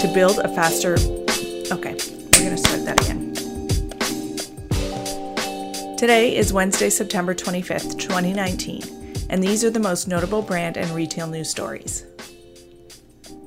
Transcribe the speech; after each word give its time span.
to 0.00 0.08
build 0.08 0.38
a 0.38 0.48
faster. 0.48 0.94
Okay, 1.70 1.92
we're 1.92 2.48
to 2.48 2.56
start 2.56 2.86
that 2.86 2.98
again. 3.02 3.34
Today 5.98 6.34
is 6.34 6.54
Wednesday, 6.54 6.88
September 6.88 7.34
25th, 7.34 7.98
2019, 7.98 9.26
and 9.28 9.42
these 9.42 9.62
are 9.62 9.68
the 9.68 9.78
most 9.78 10.08
notable 10.08 10.40
brand 10.40 10.78
and 10.78 10.90
retail 10.92 11.26
news 11.26 11.50
stories. 11.50 12.06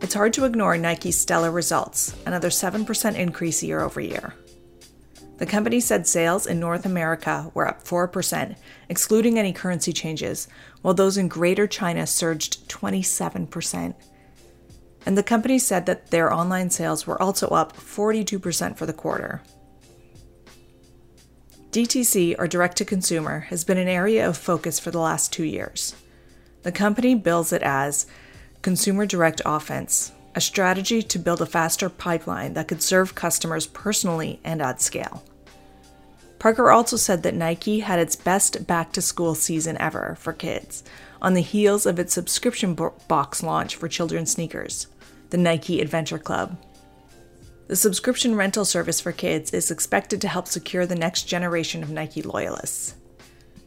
It's 0.00 0.14
hard 0.14 0.32
to 0.34 0.44
ignore 0.44 0.78
Nike's 0.78 1.18
stellar 1.18 1.50
results, 1.50 2.14
another 2.26 2.50
7% 2.50 3.16
increase 3.16 3.64
year 3.64 3.80
over 3.80 4.00
year. 4.00 4.32
The 5.38 5.46
company 5.46 5.80
said 5.80 6.06
sales 6.06 6.46
in 6.46 6.60
North 6.60 6.86
America 6.86 7.50
were 7.54 7.66
up 7.66 7.82
4%, 7.82 8.56
excluding 8.88 9.36
any 9.36 9.52
currency 9.52 9.92
changes, 9.92 10.46
while 10.82 10.94
those 10.94 11.16
in 11.16 11.26
Greater 11.26 11.66
China 11.66 12.06
surged 12.06 12.68
27%. 12.68 13.96
And 15.06 15.16
the 15.16 15.22
company 15.22 15.58
said 15.58 15.86
that 15.86 16.10
their 16.10 16.32
online 16.32 16.68
sales 16.68 17.06
were 17.06 17.20
also 17.22 17.46
up 17.48 17.76
42% 17.76 18.76
for 18.76 18.84
the 18.84 18.92
quarter. 18.92 19.40
DTC, 21.70 22.34
or 22.38 22.48
direct 22.48 22.76
to 22.78 22.84
consumer, 22.84 23.40
has 23.50 23.62
been 23.62 23.78
an 23.78 23.86
area 23.86 24.28
of 24.28 24.36
focus 24.36 24.80
for 24.80 24.90
the 24.90 24.98
last 24.98 25.32
two 25.32 25.44
years. 25.44 25.94
The 26.62 26.72
company 26.72 27.14
bills 27.14 27.52
it 27.52 27.62
as 27.62 28.06
consumer 28.62 29.06
direct 29.06 29.40
offense, 29.46 30.10
a 30.34 30.40
strategy 30.40 31.02
to 31.02 31.18
build 31.18 31.40
a 31.40 31.46
faster 31.46 31.88
pipeline 31.88 32.54
that 32.54 32.66
could 32.66 32.82
serve 32.82 33.14
customers 33.14 33.66
personally 33.66 34.40
and 34.42 34.60
at 34.60 34.80
scale. 34.80 35.22
Parker 36.38 36.70
also 36.70 36.96
said 36.96 37.22
that 37.22 37.34
Nike 37.34 37.80
had 37.80 37.98
its 37.98 38.16
best 38.16 38.66
back 38.66 38.92
to 38.92 39.00
school 39.00 39.34
season 39.34 39.76
ever 39.78 40.16
for 40.18 40.32
kids, 40.32 40.82
on 41.20 41.34
the 41.34 41.42
heels 41.42 41.86
of 41.86 41.98
its 41.98 42.12
subscription 42.12 42.74
box 42.74 43.42
launch 43.42 43.76
for 43.76 43.88
children's 43.88 44.32
sneakers, 44.32 44.86
the 45.30 45.36
Nike 45.36 45.80
Adventure 45.80 46.18
Club. 46.18 46.56
The 47.68 47.76
subscription 47.76 48.34
rental 48.34 48.64
service 48.64 49.00
for 49.00 49.12
kids 49.12 49.52
is 49.52 49.70
expected 49.70 50.20
to 50.20 50.28
help 50.28 50.46
secure 50.46 50.86
the 50.86 50.94
next 50.94 51.24
generation 51.24 51.82
of 51.82 51.90
Nike 51.90 52.22
loyalists. 52.22 52.94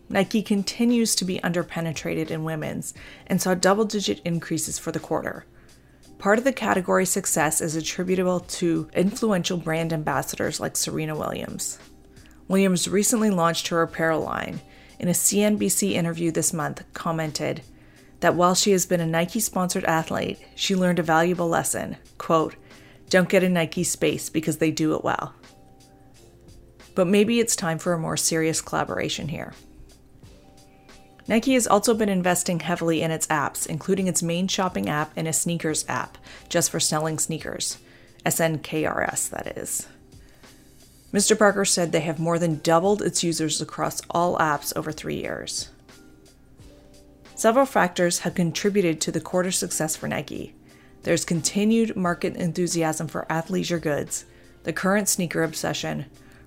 Nike 0.08 0.42
continues 0.42 1.16
to 1.16 1.26
be 1.26 1.40
underpenetrated 1.40 2.32
in 2.32 2.44
women's 2.44 2.94
and 3.28 3.42
saw 3.42 3.54
double 3.54 3.86
digit 3.86 4.22
increases 4.24 4.80
for 4.80 4.92
the 4.92 5.00
quarter, 5.00 5.46
Part 6.20 6.38
of 6.38 6.44
the 6.44 6.52
category's 6.52 7.10
success 7.10 7.62
is 7.62 7.78
attributable 7.78 8.42
to 8.42 8.90
influential 8.94 9.58
brand 9.58 9.94
ambassadors 9.94 10.60
like 10.60 10.76
Serena 10.76 11.16
Williams. 11.16 11.80
Williams 12.50 12.90
recently 12.90 13.30
launched 13.30 13.70
her 13.70 13.82
apparel 13.82 14.20
line. 14.20 14.60
In 15.00 15.08
a 15.08 15.12
CNBC 15.12 15.94
interview 15.94 16.30
this 16.30 16.52
month, 16.52 16.84
commented 16.94 17.62
that 18.20 18.36
while 18.36 18.54
she 18.54 18.72
has 18.72 18.86
been 18.86 19.00
a 19.00 19.06
Nike 19.06 19.40
sponsored 19.40 19.86
athlete, 19.86 20.40
she 20.56 20.76
learned 20.76 21.00
a 21.00 21.04
valuable 21.04 21.48
lesson. 21.48 21.96
Quote, 22.18 22.56
don't 23.10 23.30
get 23.30 23.44
in 23.44 23.54
Nike 23.54 23.84
space 23.84 24.30
because 24.30 24.58
they 24.58 24.72
do 24.72 24.94
it 24.94 25.04
well. 25.04 25.34
But 26.96 27.08
maybe 27.08 27.40
it's 27.40 27.56
time 27.56 27.80
for 27.80 27.94
a 27.94 28.00
more 28.00 28.18
serious 28.18 28.62
collaboration 28.62 29.30
here. 29.30 29.54
Nike 31.28 31.54
has 31.54 31.68
also 31.68 31.94
been 31.94 32.10
investing 32.10 32.60
heavily 32.60 33.02
in 33.02 33.12
its 33.12 33.28
apps, 33.28 33.68
including 33.68 34.08
its 34.08 34.22
main 34.22 34.48
shopping 34.48 34.90
app 34.90 35.12
and 35.16 35.28
a 35.28 35.34
sneakers 35.34 35.86
app, 35.88 36.18
just 36.50 36.72
for 36.72 36.80
selling 36.80 37.20
sneakers. 37.20 37.78
SNKRS, 38.26 39.30
that 39.30 39.58
is. 39.58 39.88
Mr. 41.12 41.38
Parker 41.38 41.66
said 41.66 41.92
they 41.92 42.02
have 42.02 42.20
more 42.20 42.38
than 42.38 42.60
doubled 42.60 43.02
its 43.02 43.24
users 43.24 43.62
across 43.62 44.02
all 44.12 44.38
apps 44.38 44.72
over 44.76 44.92
three 44.92 45.16
years. 45.16 45.70
Several 47.36 47.66
factors 47.66 48.20
have 48.20 48.36
contributed 48.36 49.02
to 49.02 49.12
the 49.12 49.22
quarter's 49.22 49.58
success 49.58 49.96
for 49.96 50.08
Nike. 50.08 50.54
There's 51.04 51.26
continued 51.26 51.96
market 51.96 52.36
enthusiasm 52.36 53.08
for 53.08 53.26
athleisure 53.30 53.82
goods, 53.82 54.26
the 54.64 54.74
current 54.74 55.08
sneaker 55.08 55.44
obsession, 55.44 56.06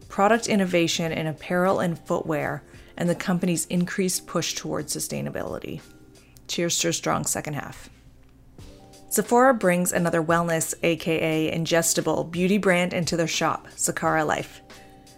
product 0.09 0.47
innovation 0.47 1.11
in 1.11 1.27
apparel 1.27 1.81
and 1.81 1.99
footwear, 1.99 2.63
and 2.97 3.09
the 3.09 3.15
company's 3.15 3.65
increased 3.67 4.27
push 4.27 4.55
towards 4.55 4.95
sustainability. 4.95 5.81
Cheers 6.47 6.79
to 6.81 6.89
a 6.89 6.93
strong 6.93 7.25
second 7.25 7.55
half. 7.55 7.89
Sephora 9.13 9.53
brings 9.53 9.93
another 9.93 10.23
wellness, 10.23 10.73
aka 10.83 11.55
ingestible, 11.55 12.31
beauty 12.31 12.57
brand 12.57 12.95
into 12.95 13.15
their 13.15 13.27
shop, 13.27 13.69
Sakara 13.77 14.27
Life. 14.27 14.63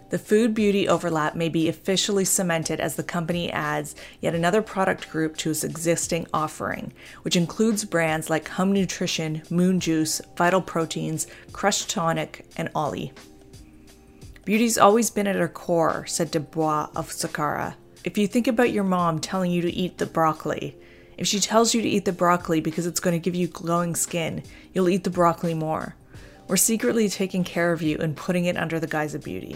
The 0.09 0.19
food 0.19 0.53
beauty 0.53 0.85
overlap 0.85 1.33
may 1.33 1.47
be 1.47 1.69
officially 1.69 2.25
cemented 2.25 2.81
as 2.81 2.97
the 2.97 3.03
company 3.03 3.49
adds 3.53 3.95
yet 4.19 4.35
another 4.35 4.61
product 4.61 5.09
group 5.09 5.37
to 5.37 5.51
its 5.51 5.63
existing 5.63 6.27
offering, 6.33 6.91
which 7.21 7.37
includes 7.37 7.85
brands 7.85 8.29
like 8.29 8.49
Hum 8.49 8.73
Nutrition, 8.73 9.43
Moon 9.49 9.79
Juice, 9.79 10.19
Vital 10.35 10.61
Proteins, 10.61 11.27
Crush 11.53 11.85
Tonic, 11.85 12.45
and 12.57 12.69
Olly. 12.75 13.13
Beauty's 14.43 14.77
always 14.77 15.09
been 15.09 15.25
at 15.25 15.37
her 15.37 15.47
core, 15.47 16.05
said 16.05 16.33
DuBoff 16.33 16.89
of 16.97 17.11
Sakara. 17.11 17.75
If 18.03 18.17
you 18.17 18.27
think 18.27 18.47
about 18.47 18.73
your 18.73 18.83
mom 18.83 19.19
telling 19.19 19.51
you 19.51 19.61
to 19.61 19.71
eat 19.73 19.99
the 19.99 20.05
broccoli, 20.05 20.77
if 21.17 21.27
she 21.27 21.39
tells 21.39 21.73
you 21.73 21.81
to 21.81 21.87
eat 21.87 22.05
the 22.05 22.11
broccoli 22.11 22.59
because 22.61 22.85
it's 22.85 22.99
going 22.99 23.13
to 23.13 23.23
give 23.23 23.35
you 23.35 23.47
glowing 23.47 23.95
skin, 23.95 24.43
you'll 24.73 24.89
eat 24.89 25.03
the 25.03 25.09
broccoli 25.09 25.53
more. 25.53 25.95
We're 26.47 26.57
secretly 26.57 27.09
taking 27.09 27.43
care 27.43 27.71
of 27.71 27.81
you 27.81 27.97
and 27.97 28.15
putting 28.15 28.45
it 28.45 28.57
under 28.57 28.79
the 28.79 28.87
guise 28.87 29.15
of 29.15 29.23
beauty. 29.23 29.55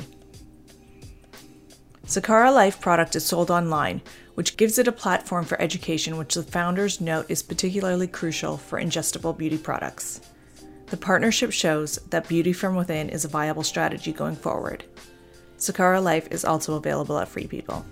Sakara 2.06 2.52
Life 2.52 2.82
product 2.82 3.16
is 3.16 3.26
sold 3.26 3.52
online, 3.52 4.02
which 4.34 4.58
gives 4.58 4.80
it 4.80 4.88
a 4.88 4.92
platform 4.92 5.46
for 5.46 5.62
education, 5.62 6.18
which 6.18 6.34
the 6.34 6.42
founders 6.42 7.00
note 7.00 7.28
is 7.30 7.44
particularly 7.44 8.08
crucial 8.08 8.58
for 8.58 8.82
ingestible 8.82 9.38
beauty 9.38 9.60
products. 9.60 10.22
The 10.88 10.98
partnership 10.98 11.52
shows 11.52 11.98
that 12.10 12.28
beauty 12.28 12.52
from 12.52 12.76
within 12.76 13.10
is 13.10 13.26
a 13.26 13.28
viable 13.28 13.62
strategy 13.62 14.12
going 14.12 14.36
forward. 14.36 14.86
Sakara 15.60 16.02
Life 16.02 16.28
is 16.32 16.46
also 16.46 16.76
available 16.76 17.20
at 17.20 17.28
Free 17.28 17.46
People. 17.46 17.86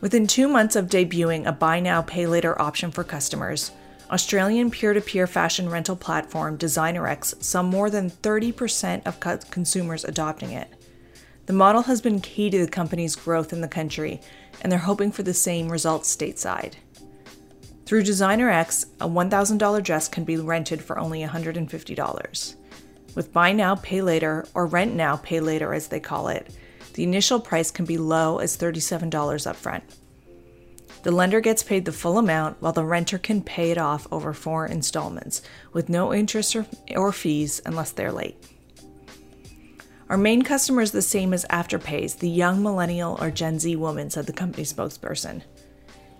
Within 0.00 0.26
two 0.26 0.48
months 0.48 0.76
of 0.76 0.86
debuting 0.86 1.46
a 1.46 1.52
buy 1.52 1.78
now, 1.78 2.00
pay 2.02 2.26
later 2.26 2.60
option 2.60 2.90
for 2.90 3.04
customers, 3.04 3.70
Australian 4.10 4.70
peer 4.70 4.92
to 4.92 5.00
peer 5.00 5.26
fashion 5.26 5.68
rental 5.68 5.94
platform 5.94 6.58
Designerex 6.58 7.42
saw 7.42 7.62
more 7.62 7.90
than 7.90 8.10
30% 8.10 9.06
of 9.06 9.50
consumers 9.50 10.04
adopting 10.04 10.52
it. 10.52 10.68
The 11.46 11.52
model 11.52 11.82
has 11.82 12.00
been 12.00 12.20
key 12.20 12.50
to 12.50 12.64
the 12.64 12.70
company's 12.70 13.14
growth 13.14 13.52
in 13.52 13.60
the 13.60 13.68
country, 13.68 14.20
and 14.62 14.70
they're 14.70 14.78
hoping 14.78 15.12
for 15.12 15.22
the 15.22 15.34
same 15.34 15.68
results 15.68 16.14
stateside. 16.14 16.74
Through 17.86 18.04
Designerex, 18.04 18.86
a 19.00 19.08
$1,000 19.08 19.82
dress 19.82 20.08
can 20.08 20.24
be 20.24 20.36
rented 20.36 20.82
for 20.82 20.98
only 20.98 21.22
$150. 21.22 22.54
With 23.14 23.32
Buy 23.32 23.52
Now, 23.52 23.74
Pay 23.76 24.02
Later, 24.02 24.46
or 24.54 24.66
Rent 24.66 24.94
Now, 24.94 25.16
Pay 25.16 25.40
Later 25.40 25.74
as 25.74 25.88
they 25.88 26.00
call 26.00 26.28
it, 26.28 26.48
the 26.94 27.02
initial 27.02 27.40
price 27.40 27.70
can 27.70 27.84
be 27.84 27.98
low 27.98 28.38
as 28.38 28.56
$37 28.56 29.10
upfront. 29.10 29.82
The 31.02 31.10
lender 31.10 31.40
gets 31.40 31.62
paid 31.62 31.86
the 31.86 31.92
full 31.92 32.18
amount 32.18 32.58
while 32.60 32.74
the 32.74 32.84
renter 32.84 33.16
can 33.16 33.42
pay 33.42 33.70
it 33.70 33.78
off 33.78 34.06
over 34.12 34.34
four 34.34 34.66
installments 34.66 35.40
with 35.72 35.88
no 35.88 36.12
interest 36.12 36.54
or, 36.54 36.66
or 36.94 37.10
fees 37.10 37.62
unless 37.64 37.92
they're 37.92 38.12
late. 38.12 38.36
Our 40.10 40.18
main 40.18 40.42
customer 40.42 40.82
is 40.82 40.92
the 40.92 41.00
same 41.00 41.32
as 41.32 41.46
Afterpay's, 41.48 42.16
the 42.16 42.28
young 42.28 42.62
millennial 42.62 43.16
or 43.20 43.30
Gen 43.30 43.58
Z 43.58 43.74
woman, 43.76 44.10
said 44.10 44.26
the 44.26 44.32
company 44.32 44.64
spokesperson. 44.64 45.42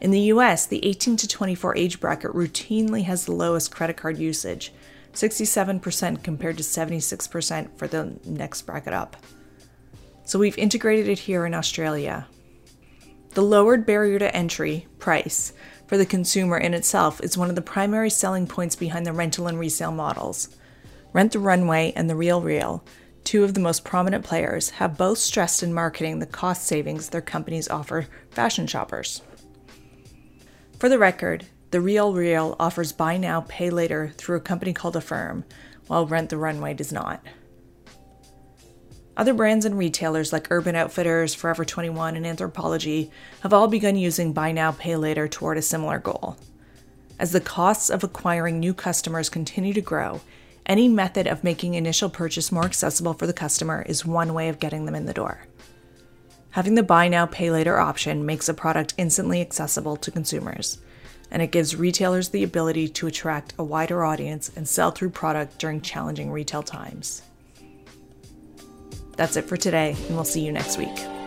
In 0.00 0.12
the 0.12 0.32
US, 0.32 0.64
the 0.64 0.82
18 0.86 1.16
to 1.18 1.28
24 1.28 1.76
age 1.76 2.00
bracket 2.00 2.32
routinely 2.32 3.04
has 3.04 3.26
the 3.26 3.32
lowest 3.32 3.70
credit 3.70 3.98
card 3.98 4.16
usage, 4.16 4.72
67% 5.12 6.22
compared 6.22 6.56
to 6.56 6.62
76% 6.62 7.76
for 7.76 7.88
the 7.88 8.18
next 8.24 8.62
bracket 8.62 8.92
up. 8.92 9.16
So 10.24 10.38
we've 10.38 10.58
integrated 10.58 11.08
it 11.08 11.20
here 11.20 11.46
in 11.46 11.54
Australia. 11.54 12.28
The 13.34 13.42
lowered 13.42 13.86
barrier 13.86 14.18
to 14.18 14.34
entry, 14.34 14.86
price, 14.98 15.52
for 15.86 15.96
the 15.96 16.06
consumer 16.06 16.58
in 16.58 16.74
itself 16.74 17.20
is 17.20 17.36
one 17.36 17.48
of 17.48 17.56
the 17.56 17.62
primary 17.62 18.10
selling 18.10 18.46
points 18.46 18.76
behind 18.76 19.06
the 19.06 19.12
rental 19.12 19.46
and 19.46 19.58
resale 19.58 19.92
models. 19.92 20.48
Rent 21.12 21.32
the 21.32 21.40
Runway 21.40 21.92
and 21.96 22.08
The 22.08 22.14
Real 22.14 22.40
Real, 22.40 22.84
two 23.24 23.42
of 23.42 23.54
the 23.54 23.60
most 23.60 23.84
prominent 23.84 24.24
players, 24.24 24.70
have 24.70 24.96
both 24.96 25.18
stressed 25.18 25.62
in 25.62 25.74
marketing 25.74 26.18
the 26.18 26.26
cost 26.26 26.64
savings 26.64 27.08
their 27.08 27.20
companies 27.20 27.68
offer 27.68 28.06
fashion 28.30 28.66
shoppers. 28.66 29.22
For 30.78 30.88
the 30.88 30.98
record, 30.98 31.46
The 31.70 31.80
Real 31.80 32.12
Real 32.12 32.56
offers 32.58 32.90
buy 32.90 33.16
now, 33.16 33.44
pay 33.46 33.70
later 33.70 34.12
through 34.16 34.36
a 34.36 34.40
company 34.40 34.72
called 34.72 34.96
Affirm, 34.96 35.44
while 35.86 36.04
Rent 36.04 36.30
the 36.30 36.36
Runway 36.36 36.74
does 36.74 36.92
not. 36.92 37.24
Other 39.16 39.34
brands 39.34 39.64
and 39.64 39.78
retailers 39.78 40.32
like 40.32 40.50
Urban 40.50 40.74
Outfitters, 40.74 41.34
Forever 41.34 41.64
21, 41.64 42.16
and 42.16 42.26
Anthropologie 42.26 43.10
have 43.42 43.52
all 43.52 43.68
begun 43.68 43.94
using 43.94 44.32
buy 44.32 44.50
now, 44.50 44.72
pay 44.72 44.96
later 44.96 45.28
toward 45.28 45.58
a 45.58 45.62
similar 45.62 46.00
goal. 46.00 46.36
As 47.20 47.30
the 47.30 47.40
costs 47.40 47.88
of 47.88 48.02
acquiring 48.02 48.58
new 48.58 48.74
customers 48.74 49.28
continue 49.28 49.74
to 49.74 49.80
grow, 49.80 50.22
any 50.66 50.88
method 50.88 51.28
of 51.28 51.44
making 51.44 51.74
initial 51.74 52.10
purchase 52.10 52.50
more 52.50 52.64
accessible 52.64 53.12
for 53.12 53.26
the 53.28 53.32
customer 53.32 53.82
is 53.82 54.04
one 54.04 54.34
way 54.34 54.48
of 54.48 54.58
getting 54.58 54.86
them 54.86 54.94
in 54.96 55.06
the 55.06 55.12
door. 55.12 55.46
Having 56.50 56.74
the 56.74 56.82
buy 56.82 57.06
now, 57.06 57.26
pay 57.26 57.50
later 57.50 57.78
option 57.78 58.26
makes 58.26 58.48
a 58.48 58.54
product 58.54 58.94
instantly 58.96 59.40
accessible 59.40 59.96
to 59.98 60.10
consumers. 60.10 60.78
And 61.30 61.42
it 61.42 61.50
gives 61.50 61.76
retailers 61.76 62.30
the 62.30 62.42
ability 62.42 62.88
to 62.88 63.06
attract 63.06 63.54
a 63.58 63.64
wider 63.64 64.04
audience 64.04 64.50
and 64.56 64.68
sell 64.68 64.90
through 64.90 65.10
product 65.10 65.58
during 65.58 65.80
challenging 65.80 66.30
retail 66.30 66.62
times. 66.62 67.22
That's 69.16 69.36
it 69.36 69.44
for 69.44 69.56
today, 69.56 69.96
and 70.06 70.14
we'll 70.14 70.24
see 70.24 70.44
you 70.44 70.52
next 70.52 70.78
week. 70.78 71.19